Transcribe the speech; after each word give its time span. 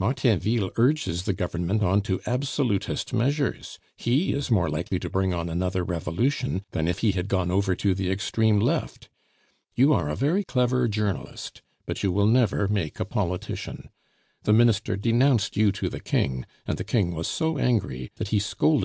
Martainville 0.00 0.72
urges 0.74 1.26
the 1.26 1.32
Government 1.32 1.80
on 1.80 2.00
to 2.00 2.20
Absolutist 2.26 3.12
measures; 3.12 3.78
he 3.96 4.32
is 4.32 4.50
more 4.50 4.68
likely 4.68 4.98
to 4.98 5.08
bring 5.08 5.32
on 5.32 5.48
another 5.48 5.84
Revolution 5.84 6.64
than 6.72 6.88
if 6.88 6.98
he 6.98 7.12
had 7.12 7.28
gone 7.28 7.52
over 7.52 7.76
to 7.76 7.94
the 7.94 8.10
extreme 8.10 8.58
Left. 8.58 9.08
You 9.76 9.92
are 9.92 10.08
a 10.08 10.16
very 10.16 10.42
clever 10.42 10.88
journalist, 10.88 11.62
but 11.86 12.02
you 12.02 12.10
will 12.10 12.26
never 12.26 12.66
make 12.66 12.98
a 12.98 13.04
politician. 13.04 13.88
The 14.42 14.52
Minister 14.52 14.96
denounced 14.96 15.56
you 15.56 15.70
to 15.70 15.88
the 15.88 16.00
King, 16.00 16.46
and 16.66 16.78
the 16.78 16.82
King 16.82 17.14
was 17.14 17.28
so 17.28 17.56
angry 17.56 18.10
that 18.16 18.30
he 18.30 18.40
scolded 18.40 18.82